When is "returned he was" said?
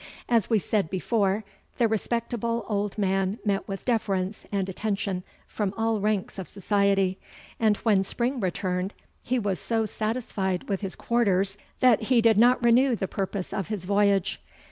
8.39-9.59